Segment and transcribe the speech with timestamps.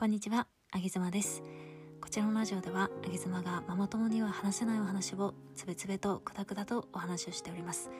[0.00, 1.42] こんにちは、あげずまです。
[2.00, 7.90] こちらのラジオでは、あげずまがママ友には話せないお話をつべつべとくだくだとお話をしております。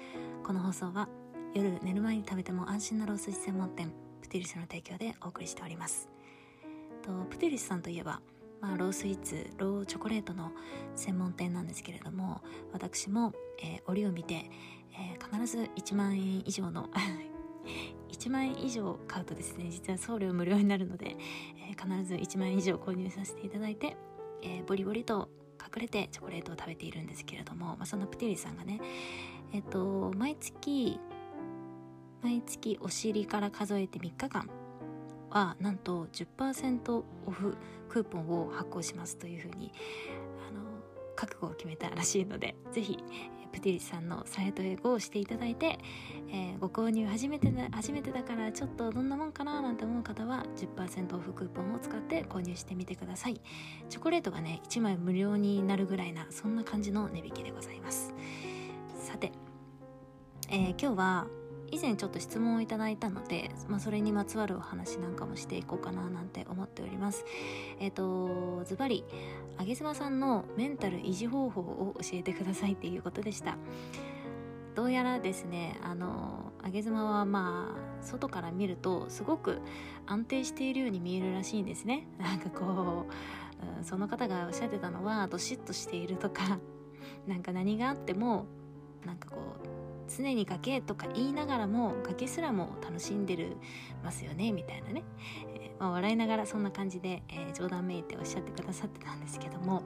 [0.45, 1.08] この放送は、
[1.54, 3.92] 夜寝る前に食べても安心なロース専門店、
[4.22, 6.08] プティリスの提供でお送りしております。
[7.03, 8.21] とプティリスさんといえば、
[8.60, 10.53] まあ、ロースイーツローチョコレートの
[10.94, 12.42] 専門店なんですけれども
[12.72, 14.49] 私も、えー、折を見て、
[14.92, 16.91] えー、必ず1万円以上の
[18.10, 21.16] 1万円以上買うとですね実は送料無料になるので、
[21.79, 23.97] 必ず1万円以上購入させていただいて、
[24.43, 28.80] えー、ボリボリと隠れてチョコレートを食べているんですけれども、まあ、そのプティリさんがね
[29.52, 30.99] えっ、ー、と毎月
[32.23, 34.49] 毎月お尻から数えて3日間
[35.30, 37.57] はなんと10%オフ
[37.88, 39.73] クーポンを発行しますというふうに
[40.49, 40.63] あの
[41.15, 42.99] 覚悟を決めたらしいのでぜひ
[43.52, 45.79] プティリさんのサイトへゴーしていただいて、
[46.30, 53.41] えー、ご購入初めてだ初めてだからちょっとどんなもんかななんて思う方は10%オフクーポンを使って購入してみてください。
[53.88, 58.15] チョコレートがね1枚無料になるぐらいなそんな感じの値引きでございます。
[58.96, 59.32] さて、
[60.51, 61.26] えー、今日は
[61.71, 67.25] 以前ちょっと質問をいただいたので、まあ、それにまつわるお話なんかもしていこうかななんて思っております。
[67.80, 69.05] えっ、ー、とズバリ
[69.58, 73.56] あげずまさんのメンタル維持方法を教えてくださいっていうことでした。
[74.75, 79.60] どうやらですねあのあげずまはまあ外から見るとすごく
[80.06, 82.06] 安定しているように見えるらしいんですね。
[82.19, 83.06] なんかこ
[83.80, 86.60] う、その方がおっしゃってたのはどしっとしているとか
[87.27, 88.47] なんか何があっても
[89.05, 89.77] なんかこう
[90.08, 93.56] 常に崖とか言いながらも崖すらも楽しんでる
[94.02, 95.04] ますよねみたいなね、
[95.54, 99.82] えー、まあ、笑いながらそんな感じで、えー、冗談めいておっしゃってくださってたんですけども。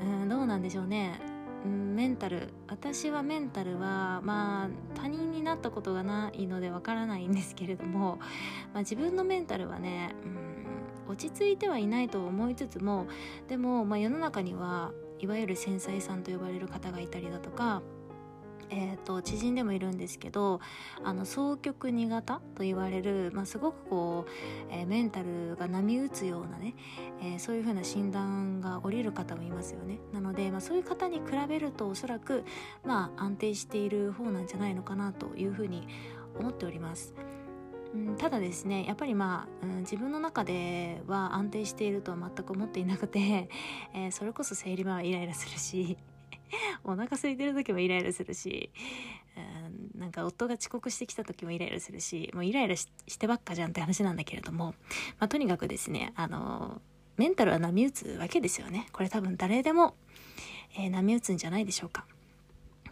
[0.00, 1.18] うんどうなんでしょうね。
[1.64, 2.52] メンタル。
[2.68, 8.18] 私はメンタルはまあ他人になったことがないのでわからないんですけれども、
[8.72, 13.06] まあ、自分のメンタルはねうん落ち着いてはいないと思いつつも
[13.48, 17.82] でも、まあ、世の中にはいわゆる繊細さんと呼ばれる方がいたりだとか
[18.70, 20.60] えーと、知人でもいるんですけど
[21.04, 24.30] あの双極2型と言われる、まあ、すごくこう、
[24.70, 26.74] えー、メンタルが波打つようなね、
[27.20, 32.44] えー、そういう風な診断が下りる方もいますよねなので、まあ、そういう方に比べるとおそらく、
[32.84, 35.86] まあ、安定している方なんじゃないのかなというふうに
[36.38, 37.14] 思っております。
[38.18, 43.48] ただですねやっぱりまあ、うん、自分の中では安定しているとは全く思っていなくて、
[43.94, 45.96] えー、それこそ生理前はイライラするし
[46.84, 48.70] お腹空いてる時もイライラするし、
[49.94, 54.74] うん、なんか夫が遅刻してきた時もイライラするしもうイライラしてばっかじゃんって話なんだけれども、
[55.18, 56.80] まあ、とにかくですねあの
[57.16, 58.88] メンタルは波打つわけですよね。
[58.92, 59.96] これ多分誰でも、
[60.76, 62.06] えー、波打つんじゃないでしょうか。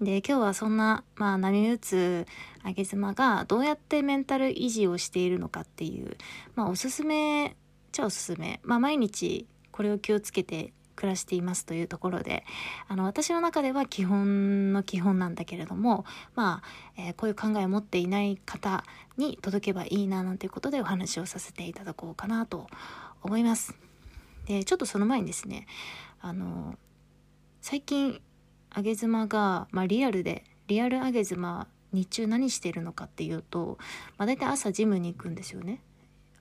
[0.00, 2.26] で今日はそんな、まあ、波打つ
[2.62, 6.16] あげ妻がどうやってメンタル維持をしているのかっていう、
[6.56, 7.56] まあ、おすすめ
[7.92, 12.44] じゃおすすめ、まあ、毎日これを気をつけて暮らしていますというところで
[12.88, 16.62] あの私の中では基本の基本なんだけれどもま
[16.97, 18.84] あ、えー、こういう考えを持っていない方
[19.16, 22.66] に届けばいいななんていうことでお話をさせていただこうかなと
[23.22, 23.75] 思います。
[24.47, 25.66] でちょっとその前にですね
[26.21, 26.77] あの
[27.60, 28.21] 最近
[28.77, 33.78] 上げ妻が、まあ、リアルでリアル上げ妻日中何してるのかっていうと、
[34.19, 35.81] まあ、大体朝ジムに行くんですよね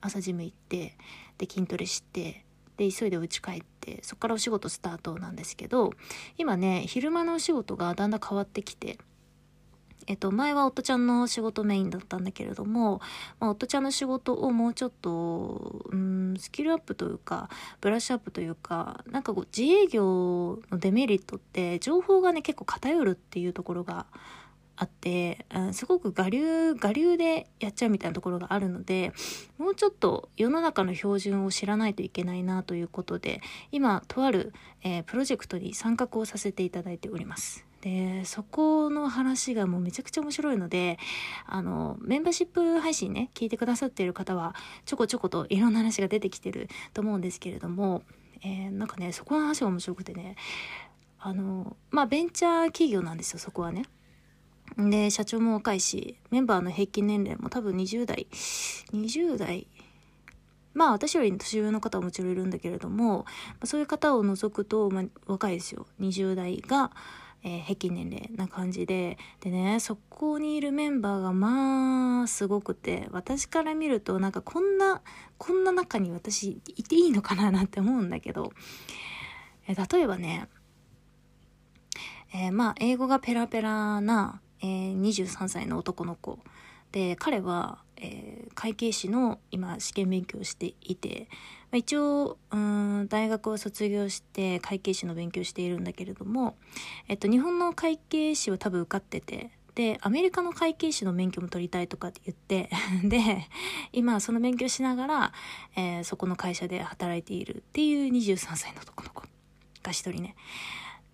[0.00, 0.96] 朝ジム行って
[1.38, 2.44] で筋トレして
[2.76, 5.92] で急いで家帰ってそこからお仕事スタートなんですけど
[6.36, 8.98] 今ね昼間のお仕事がだんだん変わってきて
[10.06, 13.00] えっと、前は夫ちゃんの仕事メインだったんだけれども、
[13.40, 17.48] まあ、夫ちゃんの仕事をもうちょっと、うん、スキルアップというか、
[17.80, 24.06] ブラッシュアップというか、なんかこう、自営業のデメリットって、情報がね、結構偏るっていうところが
[24.76, 29.12] あって、うん、すごく我流、我流でやっちゃうみたいなところがあるので、
[29.58, 33.40] もうちょっと世の中の標準を知らないといけないなということで、
[33.70, 34.52] 今、とある、
[34.82, 37.64] えー、プロジェクトに参画をさせていただいております。
[37.82, 40.98] で、そこの話がもうめちゃくちゃ面白いので、
[41.46, 44.54] あの、メンバーシップ配信ね、聞いてくださっている方は、
[44.86, 48.02] ちょこちょこといろんな話が出てきてると思うんですけれども、
[48.42, 50.36] えー、なんかね、そこの話が面白くてね、
[51.18, 53.84] あの、まあ、ベンチャー企業なんですよ、そこはね。
[54.76, 58.26] で、社長も若いし、メンバーの平均年齢も多分20代、
[58.92, 59.68] 20代、
[60.74, 63.24] まあ私より年上の方はもちろんいるんだけれども、
[63.62, 65.86] そういう方を除くと、まあ、若いですよ。
[66.00, 66.90] 20代が、
[67.44, 69.16] えー、平均年齢な感じで。
[69.40, 75.02] でね、そこにいるメンバーがまあすごくて、私から見るとなんかこんな、
[75.38, 78.52] こんな中に私いていいのかななんて思うんだけど、
[79.68, 80.48] えー、例えばね、
[82.34, 86.38] えー、まあ英語がペラペラなえ、23歳の男の子
[86.92, 91.28] で彼はえー、会計士の今試験勉強をしていて、
[91.70, 96.56] まあ、一応うん大学を卒業して会計士の勉強しているんだけれども、
[97.08, 102.70] えっと、日本の会計士は多分受かっててでアメリカの会計士の免許も取りたいとかって言って
[103.08, 103.48] で
[103.92, 105.32] 今その勉強しながら、
[105.76, 109.22] えー、そこの会社で働いているっていう23歳の男の子
[109.82, 110.36] が一人ね。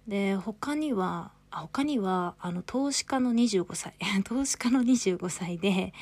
[0.09, 3.95] で他にはあ他にはあの投資家の25歳。
[4.25, 5.93] 投資家の25 歳で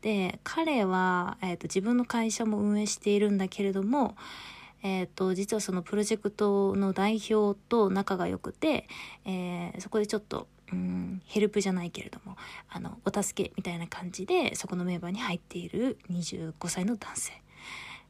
[0.00, 4.16] で彼は、えーと、自分の会社も運営しているんだけれども
[4.86, 8.86] えーと、実はそのプロジェクトの代表と仲が良くて、
[9.24, 12.36] えー、そこでちょっとうんヘルプじゃないけれども
[12.68, 17.32] あのお助けみたいな感じでそこのメンバーに入っている25歳の男性、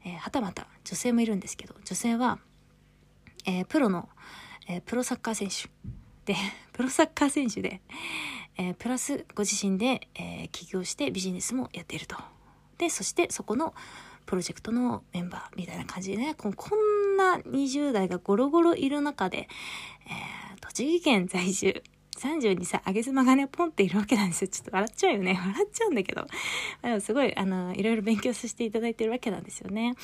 [0.05, 2.41] えー、はたまた女性もいるんですけど女性は、
[3.47, 4.09] えー、プロの、
[4.69, 5.71] え、プロサッカー選手。
[6.73, 7.81] プロサッカー選手で、
[8.57, 12.17] えー、プラスご自身で、えー、起業してビジネスもやっていると。
[12.79, 13.75] で、そしてそこの
[14.27, 19.49] プロジェクトのメンバーみたいな感じでね、こんな20代がゴロゴロいる中で、
[20.07, 21.83] えー、栃木県在住、
[22.19, 24.49] 32歳、あげ妻がね、ポンっているわけなんですよ。
[24.49, 25.35] ちょっと笑っちゃうよね。
[25.39, 26.27] 笑っちゃうんだけど。
[26.83, 29.95] でもすごい、あの、いろいろ勉強させていただいてるわけなんですよね。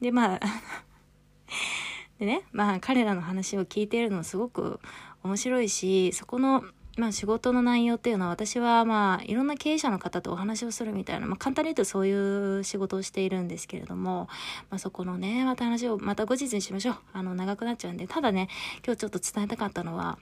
[0.00, 0.40] で、まあ、
[2.18, 4.80] でね、まあ彼らの話を聞いているのすごく
[5.22, 6.64] 面白いしそこの
[6.96, 14.28] まあ仕事の内容っていうのは私はまあいろんな経営者の方とお話をするみたいな、まあ簡単に言うとそういう仕事をしているんですけれども、
[14.70, 16.96] まあそこのね、また話をまた後日にしましょう。
[17.12, 18.48] あの長くなっちゃうんで、ただね、
[18.84, 20.18] 今日ちょっと伝えたかったのは、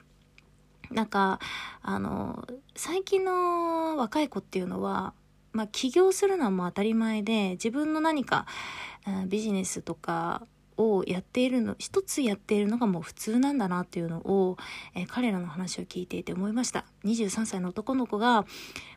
[0.90, 1.40] なんか、
[1.82, 2.46] あの、
[2.76, 5.14] 最近の若い子っていうのは、
[5.52, 8.46] まあ起業するのはもう当たり前で、自分の何か、
[9.26, 10.46] ビジネスとか、
[10.78, 14.56] をやっているの一つやっているのがもう普通なんだなっていうのを、
[14.94, 16.84] えー、彼らの話を聞いていて思いました。
[17.04, 18.42] 23歳の男の子が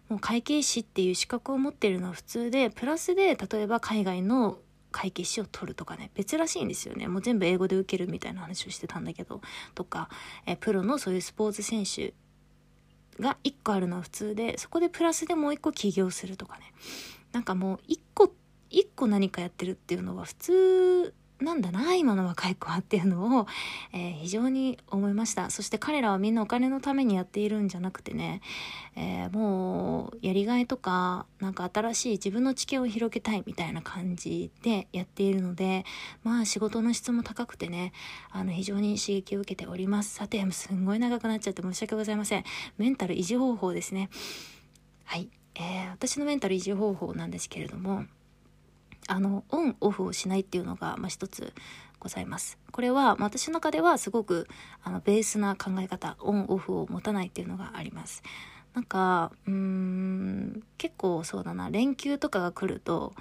[0.07, 4.59] もう会計士っていう資格を持っているのは普通でプラスで例えば海外の
[4.91, 6.11] 会計士を取るとかね。
[6.13, 7.07] 別らしいんですよね。
[7.07, 9.41] もう全部英語で受けるみたいな話をしてたんだけど。
[9.73, 10.09] とか、
[10.45, 12.13] えー、プロのそういうスポーツ選手
[13.19, 16.73] が1個あるのは普通でそこでプラスでもう1個起業するとかね。
[17.31, 18.33] なんかもう1個
[18.69, 23.47] 1個何かやってるっていうのは普通なんだな今の若い子はっていうのを、
[23.93, 25.49] えー、非常に思いました。
[25.49, 28.41] そして彼らはみんなお金のためにやっているんじゃなくてね、
[28.95, 35.85] えー、もうやりがいとかなんか新しい自分の知見を広げたいみたいな感じでやっているので
[36.23, 37.91] まあ仕事の質も高くてね
[38.29, 40.13] あの非常に刺激を受けております。
[40.15, 42.43] さてすんごい長くなっちゃって申し訳ございません。
[42.77, 44.09] メンタル維持方法ですね。
[45.05, 48.05] はい、えー、私のメンタル維持方法なんですけれども
[49.07, 51.53] あのオンオフをしないっていうのが、まあ、一つ
[51.99, 52.57] ございます。
[52.71, 54.47] これは、まあ、私の中ではすごく
[54.83, 58.23] あのベースな考え方オンオフを持たないっていうのがあります。
[58.73, 63.13] なんかうーん結構そうだな連休とかが来ると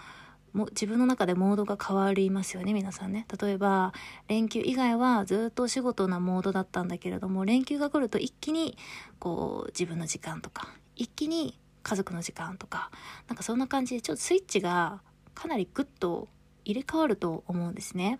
[0.52, 3.92] も自分の中でモードが変わりますよね皆さんね例えば
[4.28, 8.76] 連休以外はずっとお仕事なモードだったんだけれども連休が来ると一気に
[9.18, 12.90] こう自分の時間とか一気に家族の時間とか
[13.28, 15.02] なんかそんな感じでちょっとスイッチが
[15.34, 16.28] かなりグッと
[16.64, 18.18] 入れ替わると思うんですね。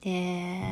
[0.00, 0.62] で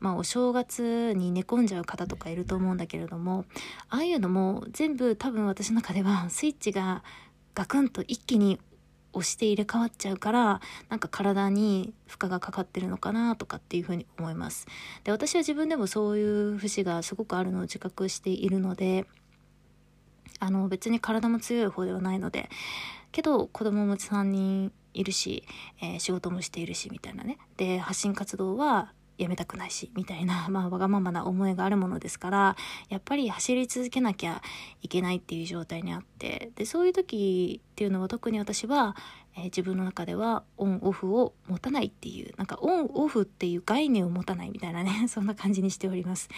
[0.00, 3.44] まあお正月に寝込んじゃう方とかいると思うんだけれども
[3.88, 7.04] ああいうのも全部多分私の中では スイッチが
[7.54, 8.58] ガクンと一気に
[9.12, 14.66] 押して入れ替わっちゃうからなんか体に負荷がかかってるのかなとかっていうふうに思います
[15.04, 19.06] で私は自分でもそういう節がすごくあるのを自覚しているので
[20.38, 22.48] あの別に体も強い方ではないので
[23.12, 25.44] けど子供も3人いるし、
[25.80, 27.38] えー、仕事もしているしみたいなね。
[27.56, 32.56] で発信活動はやめたくないしみたいな、 まあ、わがままな思いがあるものですから
[32.88, 34.42] やっぱり走り続けなきゃ
[34.82, 36.50] いけないっていう状態にあって。
[36.54, 38.96] でそういう時っていうのは特に私は、
[39.36, 46.28] えー、自分の中ではオンオフを持たないっていうなんかオンオフっていう概念を持たないみたいなね そんな感じにしております。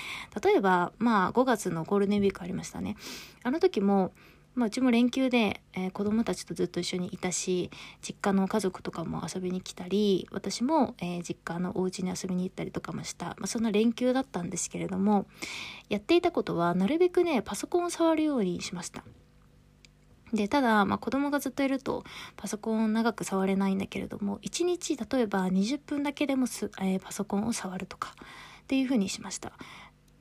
[0.42, 2.96] 例えばまあ5月のゴールデンウィークありましたね。
[3.42, 4.12] あの時も
[4.54, 7.70] まあ、うちも連休で、えー、子供たちとずっと一緒にいたし
[8.02, 15.26] 実家の家族とかも遊びに来たり私も、えー、実家のお家に遊びに行ったりとかもした、まあ、そんな連休だったんですけれども
[15.88, 19.04] やっていたことはなるべくねパソコンを触るようにしました。
[20.32, 22.04] でただ、まあ、子供がずっといると
[22.36, 28.14] パソコンを長く触れないんだけれども1日例えば20分だけでもす、えー、パソコンを触るとか
[28.62, 29.52] っていうふうにしました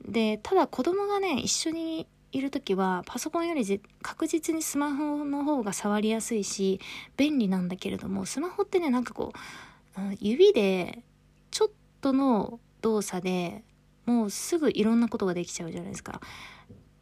[0.06, 6.80] でただ子供がね一緒にいる時はパソコンより確実にスマホの方が触りやすいし
[7.16, 11.02] 便利なんだけれどもスマホってねなんかこう、指で
[11.50, 11.68] ちょっ
[12.00, 13.62] との動作で
[14.06, 16.20] もうすぐいろんなことができちゃうじゃないですか。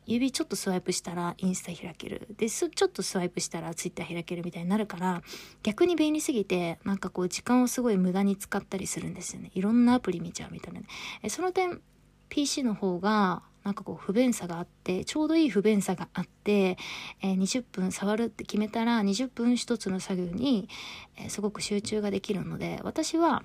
[0.06, 2.26] 指ちょっとスワイプしたらインスタ開ける。
[2.37, 5.22] で、ちょっとスワイプしたらツイッター開けるみたいになるから、
[5.62, 9.52] 逆に便利すぎて、なんかこう時間をすごい無駄に使ったりするんですよね。
[9.54, 10.87] いろんなアプリ見ちゃうみたいなね。
[11.28, 11.80] その点、
[12.28, 16.79] PC の方が、なんかこう不便さがあって、ちょうどいい不便さがあって、
[17.23, 20.69] えー、20分触るって決めたら20分一つの作業に、
[21.17, 23.43] えー、すごく集中ができるので、私は、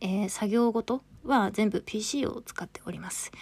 [0.00, 3.32] えー、作業ごとは全部 PC を使っております。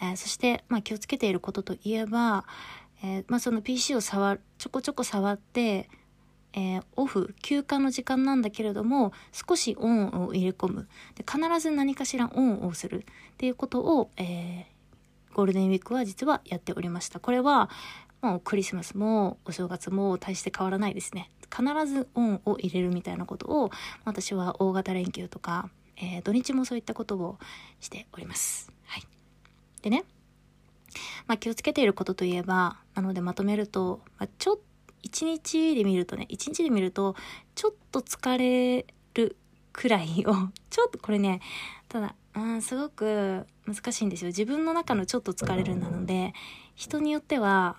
[0.00, 2.44] えー、そして、まあ、気をつけていることといえば、
[3.02, 5.88] えー、まあ、その PC を触ちょこちょこ触って、
[6.58, 14.64] えオフ休暇の時間なんだけれども少しオンを入れ込むで必ず何かしらオンをするっていうことを、え
[15.36, 17.68] ゴールデンウィークは実はやっておりましたこれは
[18.22, 23.70] もうクリスマスもお正月も大して変わらないですね必ずオンを入れるみたいなことを
[24.04, 27.38] 私は大型連休とかえー、土日もそういったことを
[27.80, 28.70] しております。
[28.86, 29.02] はい。
[29.82, 30.04] でね、
[31.26, 34.62] まあ、気をつけていることといえば、なのでまとめると、まあ、ちょっと、
[35.02, 37.14] 一日で見るとね、一日で見ると、
[37.54, 39.36] ちょっと疲れる
[39.72, 40.34] くらいを、
[40.68, 41.40] ちょっとこれね、
[41.88, 44.28] ただ、うん、すごく難しいんですよ。
[44.28, 46.34] 自分の中のちょっと疲れるなので、
[46.74, 47.76] 人によっては、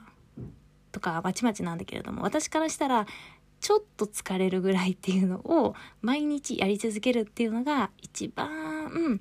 [0.91, 3.05] とかまちまちなんだけれども、私からしたら、
[3.59, 9.19] ちょっと疲れるぐらいっていうのを毎日やり続けるっていうのが一番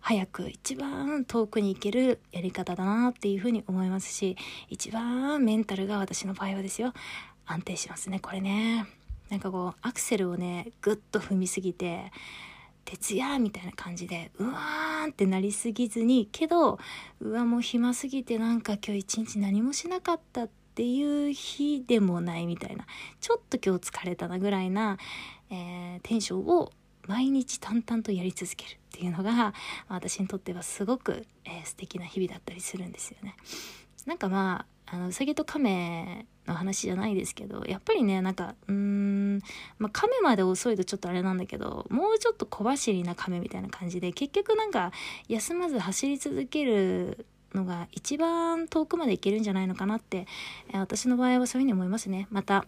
[0.00, 4.36] 早く一番遠くに行けるやり方だなっていうふうに思いますし
[4.68, 6.92] 一番メンタルが私の場合はですよ
[7.46, 8.86] 安定しますねこれね
[9.28, 12.12] なんかこうアクセルをねぐっと踏みすぎて
[12.88, 16.78] 徹夜みたいな感じでうわーんってなりすぎずにけど
[17.20, 22.86] うわもう暇すぎてなんか今日一日何もしなかったっていう日でもないみたいな
[23.20, 24.96] ちょっと今日疲れたなぐらいな、
[25.50, 26.72] えー、テンションを
[27.06, 29.52] 毎日淡々とやり続けるっていうのが
[29.88, 33.36] 私にとってはすごく、えー、素敵な日々だったりするんですよね。
[34.06, 39.38] なんかまああのうさぎと亀の話じゃないですけどやっぱりねなんかうーん、
[39.78, 44.92] まあ、亀まで遅いとちょっとあれなんだけどもうちょっと小走りな亀みたいな感じで結局なんか
[45.28, 50.26] 休まず走り続けるのが一番遠くまでいけるんじゃないのかなって、
[50.70, 52.28] えー、私の場合はそういうふうに思いますね。
[52.30, 52.66] また、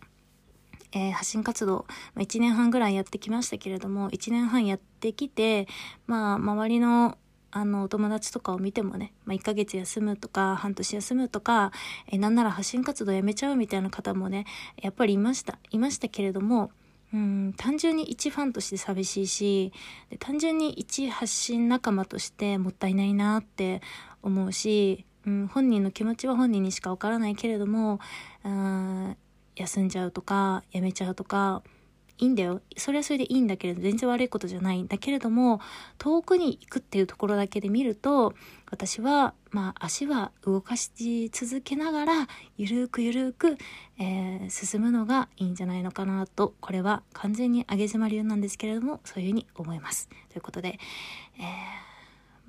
[0.93, 1.85] えー、発信活動、
[2.15, 5.69] まあ、1年半ぐらいやってきましたけれども、1年半やってきて、
[6.07, 7.19] まあ、周りの
[7.51, 11.73] あの、お友達とかを見てもね、まあ、1ヶ月休むとか、半年休むとか、
[12.11, 14.47] え、なんなら発信活動やめちゃうみたいな方もね、
[14.81, 15.59] やっぱりいました。
[15.71, 16.71] いましたけれども、
[17.13, 19.73] うん、単純に一ファンとして寂しいし、
[20.21, 23.83] 単純に一発信仲間としてもったいないなって
[24.23, 27.99] 思うし、うん、本人の気持ちは本人にしかわからないけれども、
[28.45, 29.17] うん、
[29.57, 31.63] 休んじゃうとか、やめちゃうとか、
[32.21, 32.61] いいんだよ。
[32.77, 35.61] それはそれでいいんだけれど、全然悪いことじゃないんだけれども、
[35.99, 38.35] 遠くに行くっていうところだけで見ると、
[38.71, 43.57] 私は、まあ、足は動かし続けながら、ゆるくゆるく、
[43.99, 50.09] えー、進むのがいいんじゃないのかなと、これは完全に上げ妻流なんですけれども、そういうふうに思います。
[50.29, 50.79] ということで、
[51.39, 51.91] えー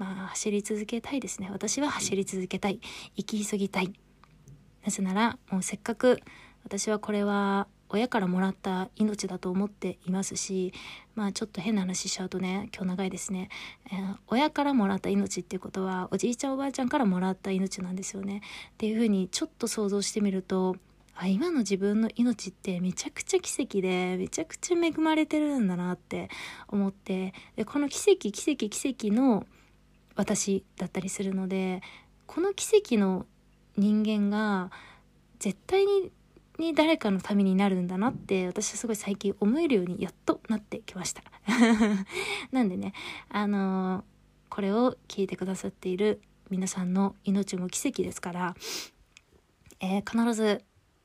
[0.02, 2.80] まあ走り続けたいですね私は走り続けたい
[3.16, 3.94] 生き急ぎたい
[4.84, 6.20] なぜならもうせっかく
[6.64, 10.74] 私はこれは親からもらった命だと思っていますし
[11.16, 13.50] まあちょっと変な話しちゃうとね今日長いですね、
[13.92, 18.42] えー、親からもらった命っていうことはおじいちゃんおばあちゃんからもらった命なんですよね。
[18.72, 20.78] っていうふうにちょっと想像してみると
[21.16, 26.30] あ今の自分の命ってめちゃくちゃ奇跡でめちゃくちゃ恵まれてるんだなって
[26.68, 29.46] 思ってでこの奇跡奇跡奇跡の
[30.16, 31.82] 私だったりするので
[32.26, 33.26] この奇跡の
[33.78, 34.72] 人間が
[35.40, 36.12] 絶対に
[36.62, 41.24] に誰かのためになるんだなって私はすごい最近思えるようにやっとなってきました。
[42.52, 42.94] なんでね
[43.30, 44.04] あのー、
[44.50, 48.56] これを聞いてくださっている皆さんの命も奇跡ですから、
[49.80, 50.64] えー、必ず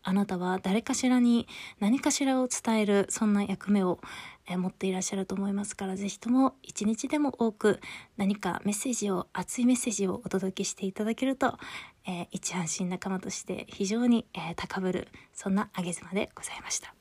[0.09, 1.49] あなたは誰かしらに
[1.81, 3.99] 何かしらを伝えるそんな役目を、
[4.49, 7.81] 持っていらっしゃると思いますから是非とも一日でも多く
[8.17, 11.59] 何かメッセージを熱いメッセージをお届けしていただけると、
[12.07, 16.96] えー、一安心仲間として非常に、えー、高ぶるそんな上げ妻でございました。